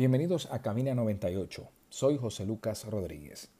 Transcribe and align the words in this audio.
Bienvenidos 0.00 0.48
a 0.50 0.62
Camina 0.62 0.94
98. 0.94 1.68
Soy 1.90 2.16
José 2.16 2.46
Lucas 2.46 2.86
Rodríguez. 2.86 3.50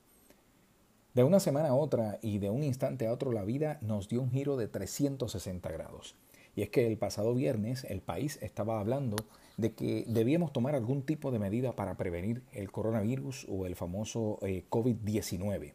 De 1.12 1.22
una 1.22 1.38
semana 1.38 1.68
a 1.68 1.74
otra 1.74 2.18
y 2.22 2.38
de 2.38 2.48
un 2.48 2.62
instante 2.62 3.06
a 3.06 3.12
otro 3.12 3.30
la 3.30 3.44
vida 3.44 3.76
nos 3.82 4.08
dio 4.08 4.22
un 4.22 4.30
giro 4.30 4.56
de 4.56 4.66
360 4.66 5.70
grados. 5.70 6.16
Y 6.56 6.62
es 6.62 6.70
que 6.70 6.86
el 6.86 6.96
pasado 6.96 7.34
viernes 7.34 7.84
el 7.84 8.00
país 8.00 8.38
estaba 8.40 8.80
hablando 8.80 9.16
de 9.58 9.74
que 9.74 10.06
debíamos 10.08 10.54
tomar 10.54 10.74
algún 10.74 11.02
tipo 11.02 11.30
de 11.30 11.38
medida 11.38 11.76
para 11.76 11.98
prevenir 11.98 12.42
el 12.54 12.72
coronavirus 12.72 13.46
o 13.50 13.66
el 13.66 13.76
famoso 13.76 14.38
eh, 14.40 14.64
COVID-19. 14.70 15.74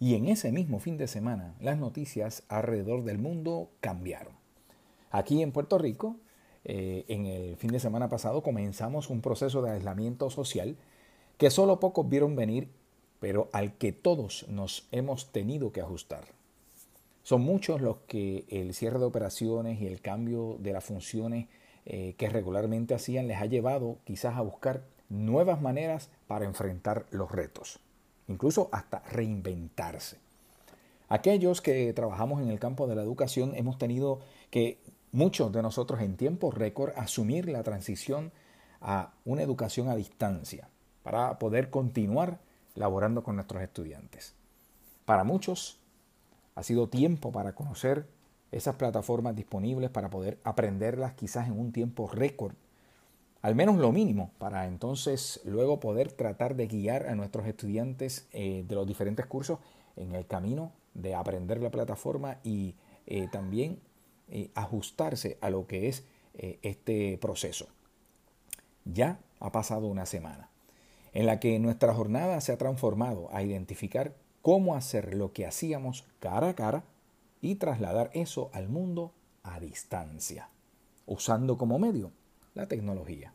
Y 0.00 0.16
en 0.16 0.28
ese 0.28 0.52
mismo 0.52 0.80
fin 0.80 0.98
de 0.98 1.08
semana 1.08 1.54
las 1.60 1.78
noticias 1.78 2.42
alrededor 2.48 3.04
del 3.04 3.16
mundo 3.16 3.70
cambiaron. 3.80 4.34
Aquí 5.10 5.40
en 5.40 5.50
Puerto 5.50 5.78
Rico 5.78 6.18
eh, 6.64 7.04
en 7.08 7.26
el 7.26 7.56
fin 7.56 7.70
de 7.70 7.80
semana 7.80 8.08
pasado 8.08 8.42
comenzamos 8.42 9.10
un 9.10 9.20
proceso 9.20 9.62
de 9.62 9.70
aislamiento 9.70 10.30
social 10.30 10.76
que 11.38 11.50
solo 11.50 11.80
pocos 11.80 12.08
vieron 12.08 12.36
venir, 12.36 12.68
pero 13.20 13.48
al 13.52 13.74
que 13.74 13.92
todos 13.92 14.46
nos 14.48 14.86
hemos 14.92 15.30
tenido 15.32 15.72
que 15.72 15.80
ajustar. 15.80 16.24
Son 17.22 17.40
muchos 17.40 17.80
los 17.80 17.96
que 18.06 18.44
el 18.48 18.74
cierre 18.74 18.98
de 18.98 19.06
operaciones 19.06 19.80
y 19.80 19.86
el 19.86 20.00
cambio 20.00 20.56
de 20.60 20.72
las 20.72 20.84
funciones 20.84 21.48
eh, 21.86 22.14
que 22.18 22.28
regularmente 22.28 22.94
hacían 22.94 23.28
les 23.28 23.40
ha 23.40 23.46
llevado 23.46 23.98
quizás 24.04 24.36
a 24.36 24.42
buscar 24.42 24.82
nuevas 25.08 25.60
maneras 25.60 26.10
para 26.26 26.44
enfrentar 26.44 27.06
los 27.10 27.30
retos, 27.30 27.78
incluso 28.28 28.68
hasta 28.72 29.00
reinventarse. 29.10 30.18
Aquellos 31.08 31.60
que 31.60 31.92
trabajamos 31.92 32.42
en 32.42 32.48
el 32.48 32.58
campo 32.58 32.86
de 32.86 32.94
la 32.94 33.02
educación 33.02 33.52
hemos 33.54 33.78
tenido 33.78 34.20
que 34.50 34.78
muchos 35.14 35.52
de 35.52 35.62
nosotros 35.62 36.00
en 36.00 36.16
tiempo 36.16 36.50
récord 36.50 36.92
asumir 36.96 37.48
la 37.48 37.62
transición 37.62 38.32
a 38.80 39.12
una 39.24 39.42
educación 39.42 39.88
a 39.88 39.94
distancia 39.94 40.68
para 41.04 41.38
poder 41.38 41.70
continuar 41.70 42.40
laborando 42.74 43.22
con 43.22 43.36
nuestros 43.36 43.62
estudiantes. 43.62 44.34
Para 45.04 45.22
muchos 45.22 45.78
ha 46.56 46.64
sido 46.64 46.88
tiempo 46.88 47.30
para 47.30 47.54
conocer 47.54 48.08
esas 48.50 48.74
plataformas 48.74 49.36
disponibles 49.36 49.88
para 49.90 50.10
poder 50.10 50.38
aprenderlas 50.42 51.14
quizás 51.14 51.46
en 51.46 51.60
un 51.60 51.70
tiempo 51.70 52.08
récord, 52.08 52.54
al 53.40 53.54
menos 53.54 53.76
lo 53.76 53.92
mínimo, 53.92 54.32
para 54.38 54.66
entonces 54.66 55.40
luego 55.44 55.78
poder 55.78 56.10
tratar 56.10 56.56
de 56.56 56.66
guiar 56.66 57.06
a 57.06 57.14
nuestros 57.14 57.46
estudiantes 57.46 58.26
eh, 58.32 58.64
de 58.66 58.74
los 58.74 58.86
diferentes 58.86 59.26
cursos 59.26 59.60
en 59.94 60.12
el 60.16 60.26
camino 60.26 60.72
de 60.94 61.14
aprender 61.14 61.60
la 61.60 61.70
plataforma 61.70 62.38
y 62.42 62.74
eh, 63.06 63.28
también 63.30 63.78
ajustarse 64.54 65.38
a 65.40 65.50
lo 65.50 65.66
que 65.66 65.88
es 65.88 66.04
eh, 66.34 66.58
este 66.62 67.18
proceso. 67.18 67.68
Ya 68.84 69.20
ha 69.38 69.52
pasado 69.52 69.86
una 69.86 70.06
semana 70.06 70.50
en 71.12 71.26
la 71.26 71.38
que 71.38 71.58
nuestra 71.60 71.94
jornada 71.94 72.40
se 72.40 72.52
ha 72.52 72.58
transformado 72.58 73.28
a 73.32 73.42
identificar 73.42 74.16
cómo 74.42 74.74
hacer 74.74 75.14
lo 75.14 75.32
que 75.32 75.46
hacíamos 75.46 76.04
cara 76.18 76.50
a 76.50 76.54
cara 76.54 76.84
y 77.40 77.54
trasladar 77.54 78.10
eso 78.14 78.50
al 78.52 78.68
mundo 78.68 79.12
a 79.44 79.60
distancia, 79.60 80.48
usando 81.06 81.56
como 81.56 81.78
medio 81.78 82.10
la 82.54 82.66
tecnología. 82.66 83.32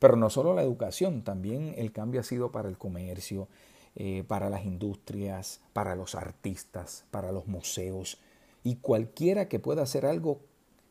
Pero 0.00 0.16
no 0.16 0.28
solo 0.28 0.54
la 0.54 0.62
educación, 0.62 1.22
también 1.22 1.74
el 1.78 1.92
cambio 1.92 2.20
ha 2.20 2.24
sido 2.24 2.50
para 2.50 2.68
el 2.68 2.76
comercio, 2.76 3.48
eh, 3.94 4.24
para 4.26 4.50
las 4.50 4.64
industrias, 4.64 5.60
para 5.72 5.94
los 5.94 6.16
artistas, 6.16 7.04
para 7.12 7.30
los 7.30 7.46
museos, 7.46 8.18
y 8.64 8.76
cualquiera 8.76 9.48
que 9.48 9.60
pueda 9.60 9.82
hacer 9.82 10.06
algo 10.06 10.40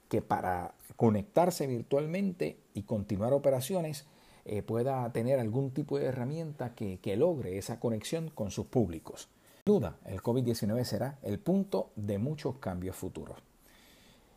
que 0.08 0.22
para 0.22 0.76
conectarse 0.96 1.68
virtualmente 1.68 2.58
y 2.74 2.84
continuar 2.84 3.34
operaciones 3.34 4.06
eh, 4.46 4.62
pueda 4.62 5.12
tener 5.12 5.40
algún 5.40 5.72
tipo 5.72 5.98
de 5.98 6.06
herramienta 6.06 6.76
que, 6.76 7.00
que 7.00 7.18
logre 7.18 7.58
esa 7.58 7.80
conexión 7.80 8.30
con 8.30 8.52
sus 8.52 8.68
públicos. 8.68 9.28
Sin 9.66 9.74
duda, 9.74 9.97
el 10.06 10.22
COVID-19 10.22 10.84
será 10.84 11.18
el 11.24 11.40
punto 11.40 11.90
de 11.96 12.20
muchos 12.20 12.58
cambios 12.58 12.96
futuros. 12.96 13.38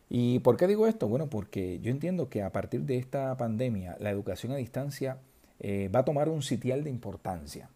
¿Y 0.08 0.38
por 0.38 0.56
qué 0.56 0.66
digo 0.66 0.86
esto? 0.86 1.08
Bueno, 1.08 1.28
porque 1.28 1.80
yo 1.80 1.90
entiendo 1.90 2.28
que 2.28 2.42
a 2.42 2.52
partir 2.52 2.82
de 2.82 2.96
esta 2.96 3.36
pandemia 3.36 3.96
la 4.00 4.10
educación 4.10 4.52
a 4.52 4.56
distancia 4.56 5.18
eh, 5.58 5.90
va 5.94 6.00
a 6.00 6.04
tomar 6.04 6.28
un 6.28 6.42
sitial 6.42 6.84
de 6.84 6.90
importancia. 6.90 7.68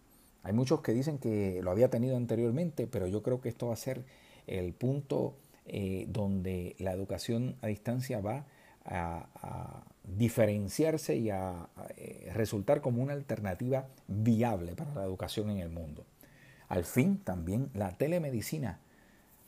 Hay 0.42 0.52
muchos 0.52 0.80
que 0.80 0.92
dicen 0.92 1.18
que 1.18 1.60
lo 1.62 1.70
había 1.70 1.90
tenido 1.90 2.16
anteriormente, 2.16 2.86
pero 2.86 3.06
yo 3.06 3.22
creo 3.22 3.40
que 3.40 3.48
esto 3.48 3.66
va 3.66 3.74
a 3.74 3.76
ser 3.76 4.04
el 4.46 4.72
punto 4.72 5.34
eh, 5.72 6.06
donde 6.08 6.74
la 6.80 6.90
educación 6.90 7.54
a 7.62 7.68
distancia 7.68 8.20
va 8.20 8.44
a, 8.84 9.84
diferenciarse 10.02 11.14
y 11.14 11.30
a, 11.30 11.68
eh, 11.96 12.28
resultar 12.34 12.80
como 12.80 13.00
una 13.00 13.12
alternativa 13.12 13.86
viable 14.08 14.74
para 14.74 14.92
la 14.96 15.04
educación 15.04 15.48
en 15.48 15.58
el 15.58 15.68
mundo. 15.68 16.04
Al 16.68 16.84
fin, 16.84 17.18
también 17.18 17.70
la 17.72 17.96
telemedicina 17.96 18.80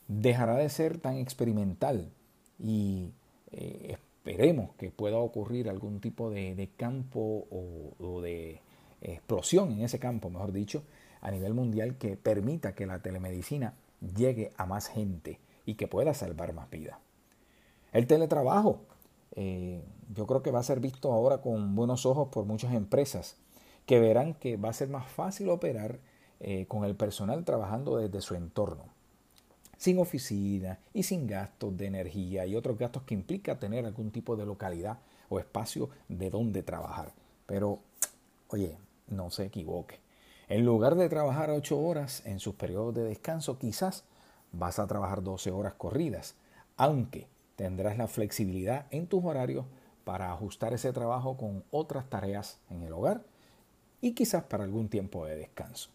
dejará 0.07 0.55
de 0.55 0.69
ser 0.69 0.97
tan 0.97 1.17
experimental 1.17 2.09
y 2.57 3.11
eh, 3.51 3.97
esperemos 3.97 4.73
que 4.77 4.91
pueda 4.91 5.17
ocurrir 5.17 5.67
algún 5.67 5.99
tipo 5.99 6.29
de, 6.29 6.69
campo 6.77 7.47
o, 7.99 8.21
de 8.21 8.61
explosión 9.01 9.73
en 9.73 9.81
ese 9.81 9.99
campo, 9.99 10.29
mejor 10.29 10.53
dicho, 10.53 10.83
a 11.19 11.31
nivel 11.31 11.53
mundial 11.53 11.97
que 11.97 12.15
permita 12.15 12.75
que 12.75 12.85
la 12.85 12.99
telemedicina 12.99 13.73
llegue 14.15 14.53
a 14.55 14.65
más 14.65 14.87
gente 14.87 15.39
y 15.65 15.75
que 15.75 15.87
pueda 15.87 16.13
salvar 16.13 16.53
más 16.53 16.69
vidas. 16.69 16.97
El 17.91 18.07
teletrabajo, 18.07 18.81
eh, 19.35 19.83
yo 20.13 20.27
creo 20.27 20.41
que 20.41 20.51
va 20.51 20.59
a 20.59 20.63
ser 20.63 20.79
visto 20.79 21.11
ahora 21.11 21.39
con 21.39 21.75
buenos 21.75 22.05
ojos 22.05 22.29
por 22.29 22.45
muchas 22.45 22.73
empresas 22.73 23.37
que 23.85 23.99
verán 23.99 24.33
que 24.33 24.57
va 24.57 24.69
a 24.69 24.73
ser 24.73 24.89
más 24.89 25.07
fácil 25.07 25.49
operar 25.49 25.99
eh, 26.39 26.65
con 26.67 26.83
el 26.85 26.95
personal 26.95 27.43
trabajando 27.45 27.97
desde 27.97 28.21
su 28.21 28.35
entorno, 28.35 28.85
sin 29.77 29.99
oficina 29.99 30.79
y 30.93 31.03
sin 31.03 31.27
gastos 31.27 31.77
de 31.77 31.85
energía 31.85 32.45
y 32.45 32.55
otros 32.55 32.77
gastos 32.77 33.03
que 33.03 33.13
implica 33.13 33.59
tener 33.59 33.85
algún 33.85 34.11
tipo 34.11 34.35
de 34.35 34.45
localidad 34.45 34.99
o 35.29 35.39
espacio 35.39 35.89
de 36.09 36.29
donde 36.29 36.63
trabajar. 36.63 37.13
Pero, 37.45 37.79
oye, 38.49 38.77
no 39.07 39.29
se 39.29 39.45
equivoque. 39.45 39.99
En 40.49 40.65
lugar 40.65 40.95
de 40.95 41.09
trabajar 41.09 41.49
ocho 41.49 41.79
horas 41.79 42.21
en 42.25 42.39
sus 42.39 42.55
periodos 42.55 42.93
de 42.93 43.03
descanso, 43.03 43.57
quizás 43.57 44.03
vas 44.53 44.79
a 44.79 44.87
trabajar 44.87 45.21
12 45.21 45.51
horas 45.51 45.73
corridas, 45.73 46.35
aunque 46.77 47.27
tendrás 47.55 47.97
la 47.97 48.07
flexibilidad 48.07 48.85
en 48.91 49.07
tus 49.07 49.23
horarios 49.25 49.65
para 50.03 50.31
ajustar 50.31 50.73
ese 50.73 50.93
trabajo 50.93 51.37
con 51.37 51.63
otras 51.71 52.09
tareas 52.09 52.59
en 52.69 52.83
el 52.83 52.93
hogar 52.93 53.23
y 54.01 54.13
quizás 54.13 54.43
para 54.43 54.63
algún 54.63 54.89
tiempo 54.89 55.25
de 55.25 55.35
descanso. 55.35 55.89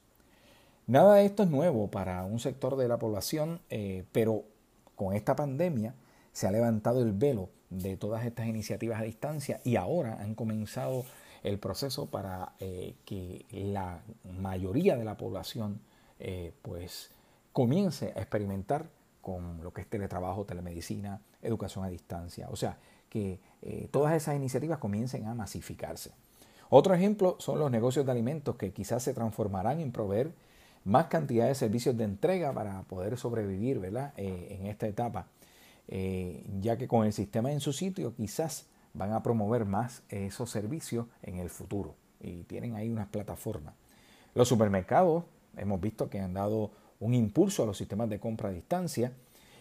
Nada 0.87 1.17
de 1.17 1.27
esto 1.27 1.43
es 1.43 1.51
nuevo 1.51 1.91
para 1.91 2.25
un 2.25 2.41
sector 2.41 2.77
de 2.77 2.89
la 2.89 2.99
población, 2.99 3.61
eh, 3.69 4.05
pero 4.13 4.45
con 4.97 5.15
esta 5.15 5.37
pandemia 5.37 5.95
se 6.33 6.47
ha 6.47 6.51
levantado 6.51 7.03
el 7.03 7.13
velo 7.13 7.51
de 7.69 7.97
todas 7.97 8.25
estas 8.25 8.47
iniciativas 8.47 9.01
a 9.01 9.05
distancia 9.05 9.61
y 9.65 9.77
ahora 9.77 10.19
han 10.21 10.35
comenzado 10.35 11.05
el 11.43 11.59
proceso 11.59 12.07
para 12.07 12.55
eh, 12.59 12.95
que 13.05 13.45
la 13.51 14.01
mayoría 14.25 14.97
de 14.97 15.05
la 15.05 15.17
población 15.17 15.81
eh, 16.19 16.53
pues 16.63 17.11
comience 17.59 18.13
a 18.15 18.21
experimentar 18.21 18.89
con 19.21 19.65
lo 19.65 19.73
que 19.73 19.81
es 19.81 19.89
teletrabajo, 19.89 20.45
telemedicina, 20.45 21.21
educación 21.43 21.85
a 21.85 21.89
distancia. 21.89 22.47
O 22.53 22.55
sea, 22.55 22.79
que 23.09 23.41
eh, 23.63 23.89
todas 23.91 24.15
esas 24.15 24.37
iniciativas 24.37 24.79
comiencen 24.79 25.27
a 25.27 25.35
masificarse. 25.35 26.13
Otro 26.71 26.95
ejemplo 26.95 27.35
son 27.41 27.59
los 27.59 27.69
negocios 27.69 28.07
de 28.07 28.13
alimentos 28.13 28.55
que 28.55 28.73
quizás 28.73 29.03
se 29.03 29.13
transformarán 29.13 29.81
en 29.81 29.91
proveer 29.91 30.35
más 30.85 31.07
cantidad 31.07 31.49
de 31.49 31.57
servicios 31.57 31.97
de 31.97 32.05
entrega 32.05 32.53
para 32.53 32.83
poder 32.83 33.19
sobrevivir 33.19 33.81
¿verdad? 33.81 34.13
Eh, 34.17 34.57
en 34.61 34.69
esta 34.69 34.87
etapa, 34.87 35.27
eh, 35.89 36.47
ya 36.61 36.79
que 36.79 36.87
con 36.87 37.07
el 37.07 37.13
sistema 37.13 37.51
en 37.51 37.59
su 37.59 37.73
sitio 37.73 38.15
quizás 38.15 38.67
van 38.95 39.13
a 39.13 39.25
promover 39.25 39.65
más 39.65 40.05
esos 40.11 40.49
servicios 40.49 41.07
en 41.25 41.39
el 41.39 41.51
futuro 41.51 41.97
y 42.21 42.45
tienen 42.45 42.77
ahí 42.77 42.89
unas 42.89 43.09
plataformas. 43.09 43.75
Los 44.37 44.47
supermercados 44.47 45.25
hemos 45.57 45.81
visto 45.81 46.09
que 46.09 46.21
han 46.21 46.35
dado 46.35 46.71
un 47.01 47.15
impulso 47.15 47.63
a 47.63 47.67
los 47.67 47.77
sistemas 47.77 48.09
de 48.09 48.19
compra 48.19 48.49
a 48.49 48.53
distancia 48.53 49.13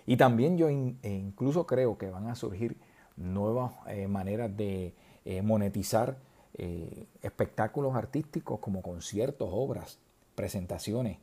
y 0.05 0.17
también 0.17 0.57
yo 0.57 0.69
e 0.69 1.09
incluso 1.09 1.67
creo 1.67 1.97
que 1.97 2.09
van 2.09 2.27
a 2.27 2.35
surgir 2.35 2.77
nuevas 3.17 3.73
eh, 3.87 4.07
maneras 4.07 4.55
de 4.55 4.93
eh, 5.25 5.41
monetizar 5.41 6.17
eh, 6.53 7.05
espectáculos 7.21 7.95
artísticos 7.95 8.59
como 8.59 8.81
conciertos, 8.81 9.49
obras, 9.51 9.99
presentaciones, 10.35 11.17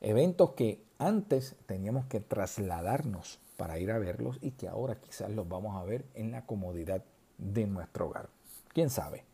eventos 0.00 0.50
que 0.50 0.82
antes 0.98 1.56
teníamos 1.66 2.04
que 2.06 2.20
trasladarnos 2.20 3.40
para 3.56 3.78
ir 3.78 3.90
a 3.90 3.98
verlos 3.98 4.38
y 4.42 4.50
que 4.50 4.68
ahora 4.68 4.96
quizás 5.00 5.30
los 5.30 5.48
vamos 5.48 5.76
a 5.76 5.84
ver 5.84 6.04
en 6.14 6.30
la 6.30 6.44
comodidad 6.44 7.04
de 7.38 7.66
nuestro 7.66 8.08
hogar. 8.08 8.28
¿Quién 8.74 8.90
sabe? 8.90 9.24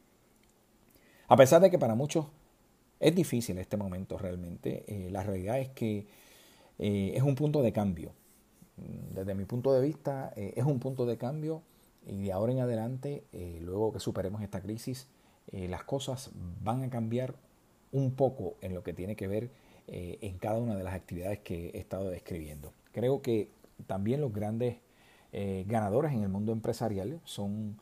A 1.27 1.37
pesar 1.37 1.61
de 1.61 1.71
que 1.71 1.79
para 1.79 1.95
muchos 1.95 2.27
es 3.01 3.15
difícil 3.15 3.59
este 3.59 3.77
momento 3.77 4.19
realmente. 4.19 4.85
Eh, 4.87 5.11
la 5.11 5.23
realidad 5.23 5.59
es 5.59 5.69
que 5.71 6.07
eh, 6.79 7.13
es 7.15 7.23
un 7.23 7.35
punto 7.35 7.63
de 7.63 7.73
cambio. 7.73 8.13
Desde 8.77 9.35
mi 9.35 9.45
punto 9.45 9.73
de 9.73 9.81
vista, 9.81 10.33
eh, 10.37 10.55
es 10.57 10.65
un 10.65 10.79
punto 10.79 11.05
de 11.05 11.17
cambio 11.17 11.63
y 12.07 12.23
de 12.23 12.33
ahora 12.33 12.53
en 12.53 12.61
adelante, 12.61 13.25
luego 13.61 13.93
que 13.93 14.01
superemos 14.01 14.41
esta 14.41 14.63
crisis, 14.63 15.09
las 15.53 15.85
cosas 15.85 16.31
van 16.63 16.83
a 16.85 16.89
cambiar 16.89 17.35
un 17.93 18.13
poco 18.13 18.57
en 18.63 18.73
lo 18.73 18.83
que 18.83 18.95
tiene 18.95 19.15
que 19.15 19.27
ver 19.27 19.51
en 19.89 20.39
cada 20.39 20.59
una 20.59 20.75
de 20.77 20.85
las 20.85 20.95
actividades 20.95 21.41
que 21.41 21.71
he 21.75 21.79
estado 21.79 22.09
describiendo. 22.09 22.73
Creo 22.93 23.21
que 23.21 23.51
también 23.87 24.23
los 24.23 24.33
grandes 24.33 24.77
ganadores 25.67 26.13
en 26.13 26.23
el 26.23 26.31
mundo 26.31 26.53
empresarial 26.53 27.21
son 27.25 27.79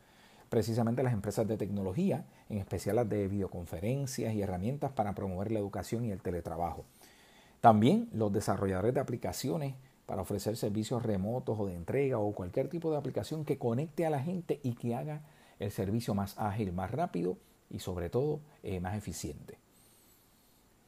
precisamente 0.48 1.04
las 1.04 1.12
empresas 1.12 1.46
de 1.46 1.56
tecnología, 1.56 2.24
en 2.48 2.58
especial 2.58 2.96
las 2.96 3.08
de 3.08 3.28
videoconferencias 3.28 4.34
y 4.34 4.42
herramientas 4.42 4.92
para 4.92 5.14
promover 5.14 5.50
la 5.50 5.58
educación 5.58 6.04
y 6.04 6.10
el 6.10 6.20
teletrabajo. 6.20 6.84
También 7.60 8.08
los 8.12 8.32
desarrolladores 8.32 8.94
de 8.94 9.00
aplicaciones 9.00 9.74
para 10.06 10.22
ofrecer 10.22 10.56
servicios 10.56 11.02
remotos 11.02 11.58
o 11.58 11.66
de 11.66 11.74
entrega 11.74 12.18
o 12.18 12.32
cualquier 12.32 12.68
tipo 12.68 12.90
de 12.90 12.96
aplicación 12.96 13.44
que 13.44 13.58
conecte 13.58 14.06
a 14.06 14.10
la 14.10 14.22
gente 14.22 14.60
y 14.62 14.74
que 14.74 14.94
haga 14.94 15.22
el 15.58 15.70
servicio 15.72 16.14
más 16.14 16.38
ágil, 16.38 16.72
más 16.72 16.90
rápido 16.90 17.36
y 17.70 17.80
sobre 17.80 18.08
todo 18.08 18.40
eh, 18.62 18.78
más 18.78 18.96
eficiente. 18.96 19.58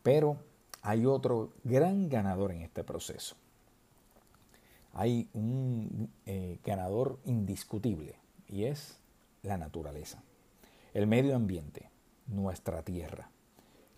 Pero 0.02 0.36
hay 0.82 1.06
otro 1.06 1.52
gran 1.64 2.08
ganador 2.08 2.52
en 2.52 2.62
este 2.62 2.84
proceso. 2.84 3.36
Hay 4.92 5.28
un 5.32 6.10
eh, 6.26 6.58
ganador 6.64 7.18
indiscutible 7.24 8.14
y 8.48 8.64
es 8.64 8.98
la 9.42 9.58
naturaleza, 9.58 10.22
el 10.94 11.06
medio 11.06 11.36
ambiente, 11.36 11.90
nuestra 12.26 12.82
tierra, 12.82 13.30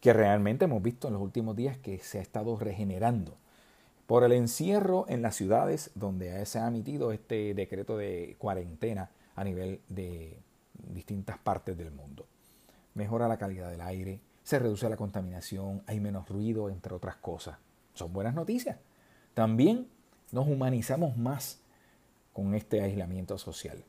que 0.01 0.13
realmente 0.13 0.65
hemos 0.65 0.83
visto 0.83 1.09
en 1.09 1.15
los 1.15 1.23
últimos 1.23 1.57
días 1.57 1.77
que 1.79 1.99
se 1.99 2.19
ha 2.19 2.23
estado 2.23 2.57
regenerando 2.59 3.37
por 4.07 4.25
el 4.25 4.33
encierro 4.33 5.05
en 5.09 5.23
las 5.23 5.37
ciudades 5.37 5.91
donde 5.95 6.45
se 6.47 6.59
ha 6.59 6.67
emitido 6.67 7.13
este 7.13 7.55
decreto 7.55 7.97
de 7.97 8.35
cuarentena 8.39 9.11
a 9.37 9.45
nivel 9.45 9.81
de 9.89 10.37
distintas 10.75 11.39
partes 11.39 11.79
del 11.79 11.93
mundo. 11.93 12.27
Mejora 12.95 13.29
la 13.29 13.39
calidad 13.39 13.71
del 13.71 13.81
aire, 13.81 14.21
se 14.43 14.59
reduce 14.59 14.89
la 14.89 14.97
contaminación, 14.97 15.83
hay 15.87 16.01
menos 16.01 16.29
ruido, 16.29 16.71
entre 16.71 16.93
otras 16.95 17.17
cosas. 17.17 17.59
Son 17.95 18.13
buenas 18.13 18.35
noticias. 18.35 18.79
También 19.35 19.87
nos 20.33 20.49
humanizamos 20.49 21.17
más 21.17 21.61
con 22.33 22.55
este 22.55 22.83
aislamiento 22.83 23.39
social. 23.39 23.85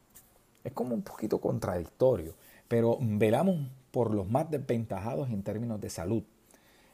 Es 0.64 0.72
como 0.74 0.94
un 0.94 1.02
poquito 1.02 1.42
contradictorio, 1.42 2.36
pero 2.72 2.98
velamos 3.02 3.68
por 3.92 4.16
los 4.16 4.30
más 4.30 4.50
desventajados 4.50 5.30
en 5.30 5.44
términos 5.44 5.82
de 5.82 5.90
salud, 5.90 6.24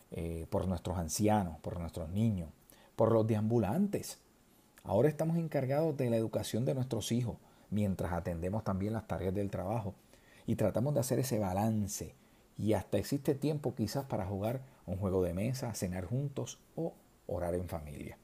eh, 0.09 0.47
por 0.49 0.67
nuestros 0.67 0.97
ancianos, 0.97 1.59
por 1.59 1.79
nuestros 1.79 2.09
niños, 2.09 2.49
por 2.95 3.11
los 3.11 3.27
deambulantes. 3.27 4.17
Ahora 4.83 5.07
estamos 5.07 5.37
encargados 5.37 5.95
de 5.95 6.09
la 6.09 6.15
educación 6.15 6.65
de 6.65 6.73
nuestros 6.73 7.11
hijos, 7.11 7.37
mientras 7.69 8.11
atendemos 8.11 8.63
también 8.63 8.91
las 8.91 9.05
tareas 9.05 9.35
del 9.35 9.51
trabajo 9.51 9.93
y 10.47 10.55
tratamos 10.55 10.95
de 10.95 11.01
hacer 11.01 11.19
ese 11.19 11.37
balance 11.37 12.15
y 12.57 12.73
hasta 12.73 12.97
existe 12.97 13.35
tiempo 13.35 13.75
quizás 13.75 14.05
para 14.05 14.25
jugar 14.25 14.61
un 14.87 14.97
juego 14.97 15.21
de 15.21 15.35
mesa, 15.35 15.75
cenar 15.75 16.05
juntos 16.05 16.57
o 16.75 16.95
orar 17.27 17.53
en 17.53 17.69
familia. 17.69 18.17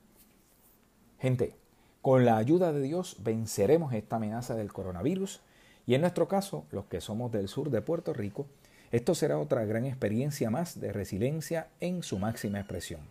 Gente, 1.19 1.55
con 2.01 2.25
la 2.25 2.37
ayuda 2.37 2.73
de 2.73 2.81
Dios 2.81 3.17
venceremos 3.19 3.93
esta 3.93 4.15
amenaza 4.15 4.55
del 4.55 4.73
coronavirus 4.73 5.43
y 5.85 5.95
en 5.95 6.01
nuestro 6.01 6.27
caso, 6.27 6.65
los 6.71 6.85
que 6.85 7.01
somos 7.01 7.31
del 7.31 7.47
sur 7.47 7.69
de 7.69 7.81
Puerto 7.81 8.13
Rico, 8.13 8.47
esto 8.91 9.15
será 9.15 9.39
otra 9.39 9.65
gran 9.65 9.85
experiencia 9.85 10.49
más 10.49 10.79
de 10.79 10.93
resiliencia 10.93 11.67
en 11.79 12.03
su 12.03 12.19
máxima 12.19 12.59
expresión. 12.59 13.01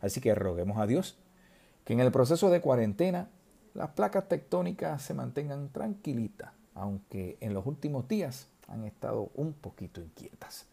Así 0.00 0.20
que 0.20 0.34
roguemos 0.34 0.78
a 0.78 0.86
Dios 0.86 1.16
que 1.84 1.92
en 1.92 2.00
el 2.00 2.10
proceso 2.10 2.50
de 2.50 2.60
cuarentena 2.60 3.28
las 3.74 3.90
placas 3.90 4.28
tectónicas 4.28 5.02
se 5.02 5.14
mantengan 5.14 5.68
tranquilitas, 5.70 6.52
aunque 6.74 7.36
en 7.40 7.54
los 7.54 7.64
últimos 7.66 8.08
días 8.08 8.48
han 8.68 8.84
estado 8.84 9.30
un 9.34 9.52
poquito 9.52 10.00
inquietas. 10.00 10.66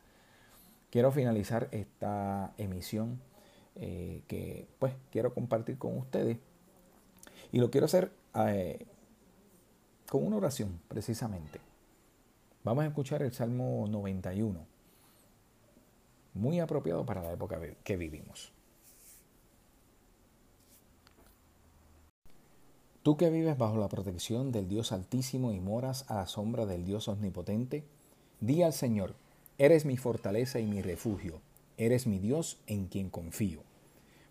Quiero 0.90 1.12
finalizar 1.12 1.68
esta 1.72 2.54
emisión 2.58 3.22
eh, 3.76 4.24
que 4.28 4.68
pues 4.80 4.94
quiero 5.12 5.34
compartir 5.34 5.78
con 5.78 5.98
ustedes 5.98 6.38
y 7.52 7.60
lo 7.60 7.72
quiero 7.72 7.86
hacer 7.86 8.12
eh, 8.48 8.86
con 10.12 10.28
una 10.28 10.36
oración, 10.36 10.82
precisamente. 10.90 11.62
Vamos 12.66 12.84
a 12.84 12.88
escuchar 12.88 13.22
el 13.22 13.32
Salmo 13.32 13.88
91, 13.88 14.60
muy 16.34 16.60
apropiado 16.60 17.06
para 17.06 17.22
la 17.22 17.32
época 17.32 17.62
que 17.86 17.96
vivimos. 17.96 18.52
Tú 23.04 23.16
que 23.16 23.30
vives 23.30 23.58
bajo 23.58 23.78
la 23.78 23.88
protección 23.88 24.52
del 24.52 24.68
Dios 24.68 24.92
Altísimo 24.92 25.54
y 25.54 25.62
moras 25.62 26.04
a 26.10 26.16
la 26.16 26.28
sombra 26.28 26.66
del 26.66 26.84
Dios 26.84 27.08
Omnipotente, 27.08 27.86
di 28.42 28.64
al 28.64 28.74
Señor, 28.74 29.16
eres 29.58 29.86
mi 29.86 29.96
fortaleza 29.96 30.60
y 30.60 30.66
mi 30.66 30.82
refugio, 30.82 31.40
eres 31.78 32.06
mi 32.06 32.20
Dios 32.20 32.60
en 32.68 32.88
quien 32.88 33.10
confío, 33.10 33.62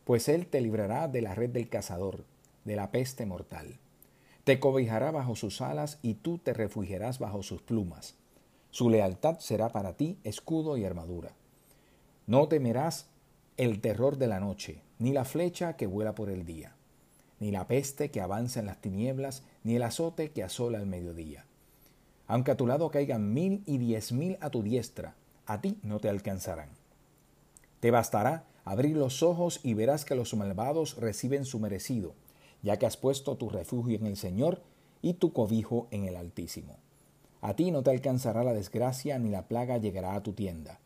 pues 0.05 0.29
Él 0.29 0.47
te 0.47 0.61
librará 0.61 1.09
de 1.09 1.23
la 1.23 1.35
red 1.35 1.49
del 1.49 1.71
cazador 1.71 2.26
de 2.67 2.76
la 2.76 2.91
peste 2.91 3.25
mortal. 3.25 3.79
Te 4.45 4.59
cobijará 4.59 5.11
bajo 5.11 5.37
sus 5.37 5.61
alas 5.61 5.99
y 6.03 6.15
tú 6.15 6.39
te 6.39 6.55
refugiarás 6.55 7.19
bajo 7.19 7.43
sus 7.43 7.61
plumas. 7.61 8.15
Su 8.71 8.89
lealtad 8.89 9.39
será 9.39 9.69
para 9.69 9.97
ti 9.97 10.19
escudo 10.25 10.77
y 10.77 10.85
armadura. 10.85 11.33
No 12.27 12.49
temerás 12.49 13.07
el 13.57 13.81
terror 13.81 14.17
de 14.17 14.29
la 14.29 14.41
noche, 14.41 14.83
ni 14.99 15.13
la 15.13 15.25
flecha 15.25 15.77
que 15.77 15.87
vuela 15.87 16.15
por 16.15 16.31
el 16.31 16.47
día, 16.47 16.75
ni 17.39 17.51
la 17.51 17.67
peste 17.67 18.11
que 18.11 18.21
avanza 18.21 18.61
en 18.61 18.67
las 18.67 18.81
tinieblas, 18.81 19.43
ni 19.65 19.77
el 19.77 19.83
azote 19.83 20.31
que 20.31 20.43
asola 20.43 20.79
el 20.79 20.87
mediodía. 20.87 21.45
Aunque 22.27 22.53
a 22.53 22.57
tu 22.57 22.67
lado 22.67 22.91
caigan 22.91 23.35
mil 23.35 23.63
y 23.67 23.79
diez 23.79 24.13
mil 24.13 24.39
a 24.41 24.51
tu 24.51 24.63
diestra, 24.63 25.17
a 25.47 25.61
ti 25.61 25.79
no 25.83 25.99
te 25.99 26.09
alcanzarán. 26.09 26.71
Te 27.81 27.91
bastará 27.91 28.45
abrir 28.65 28.97
los 28.97 29.23
ojos 29.23 29.61
y 29.63 29.75
verás 29.75 30.05
que 30.05 30.15
los 30.15 30.33
malvados 30.35 30.97
reciben 30.97 31.45
su 31.45 31.59
merecido 31.59 32.15
ya 32.62 32.79
que 32.79 32.87
has 32.87 32.97
puesto 32.97 33.37
tu 33.37 33.49
refugio 33.49 33.97
en 33.97 34.07
el 34.07 34.17
Señor 34.17 34.62
y 35.03 35.15
tu 35.15 35.33
cobijo 35.33 35.89
en 35.91 36.05
el 36.05 36.17
Altísimo. 36.17 36.77
A 37.41 37.55
ti 37.55 37.71
no 37.71 37.83
te 37.83 37.91
alcanzará 37.91 38.45
la 38.45 38.53
desgracia 38.53 39.19
ni 39.19 39.31
la 39.31 39.49
plaga 39.49 39.79
llegará 39.79 40.15
a 40.15 40.23
tu 40.23 40.33
tienda, 40.33 40.79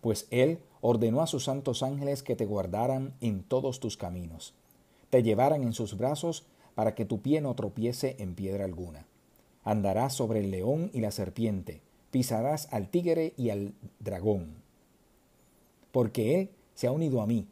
pues 0.00 0.26
Él 0.30 0.60
ordenó 0.80 1.20
a 1.20 1.26
sus 1.26 1.44
santos 1.44 1.82
ángeles 1.82 2.22
que 2.22 2.36
te 2.36 2.46
guardaran 2.46 3.14
en 3.20 3.42
todos 3.42 3.80
tus 3.80 3.96
caminos, 3.96 4.54
te 5.10 5.22
llevaran 5.22 5.62
en 5.62 5.74
sus 5.74 5.98
brazos 5.98 6.46
para 6.74 6.94
que 6.94 7.04
tu 7.04 7.20
pie 7.20 7.40
no 7.40 7.54
tropiece 7.54 8.16
en 8.18 8.34
piedra 8.34 8.64
alguna. 8.64 9.06
Andarás 9.62 10.14
sobre 10.14 10.40
el 10.40 10.50
león 10.50 10.90
y 10.94 11.00
la 11.00 11.10
serpiente, 11.10 11.82
pisarás 12.10 12.72
al 12.72 12.88
tigre 12.88 13.34
y 13.36 13.50
al 13.50 13.74
dragón. 13.98 14.54
Porque 15.92 16.40
Él 16.40 16.50
se 16.74 16.86
ha 16.86 16.92
unido 16.92 17.20
a 17.20 17.26
mí, 17.26 17.46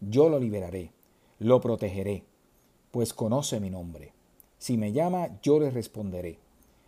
yo 0.00 0.30
lo 0.30 0.38
liberaré, 0.38 0.92
lo 1.38 1.60
protegeré 1.60 2.24
pues 2.92 3.12
conoce 3.12 3.58
mi 3.58 3.70
nombre. 3.70 4.12
Si 4.58 4.76
me 4.76 4.92
llama, 4.92 5.40
yo 5.42 5.58
le 5.58 5.70
responderé. 5.70 6.38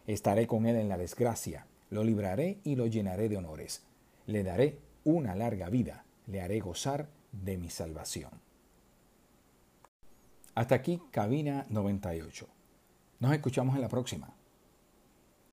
Estaré 0.06 0.46
con 0.46 0.66
él 0.66 0.76
en 0.76 0.88
la 0.88 0.99
desgracia, 0.99 1.66
lo 1.90 2.04
libraré 2.04 2.58
y 2.62 2.76
lo 2.76 2.87
llenaré 2.87 3.28
de 3.28 3.38
honores. 3.38 3.82
Le 4.26 4.44
daré 4.44 4.78
una 5.02 5.34
larga 5.34 5.70
vida, 5.70 6.04
le 6.26 6.42
haré 6.42 6.61
gozar 6.61 7.08
de 7.32 7.56
mi 7.56 7.70
salvación. 7.70 8.30
Hasta 10.54 10.75
aquí, 10.75 11.00
cabina 11.11 11.66
98. 11.70 12.46
Nos 13.18 13.32
escuchamos 13.32 13.75
en 13.75 13.80
la 13.80 13.88
próxima. 13.88 14.34